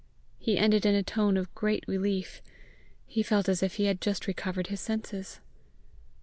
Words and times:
He 0.39 0.57
ended 0.57 0.83
in 0.83 0.95
a 0.95 1.03
tone 1.03 1.37
of 1.37 1.53
great 1.53 1.83
relief: 1.87 2.41
he 3.05 3.21
felt 3.21 3.47
as 3.47 3.61
if 3.61 3.75
he 3.75 3.85
had 3.85 4.01
just 4.01 4.25
recovered 4.25 4.65
his 4.65 4.81
senses. 4.81 5.41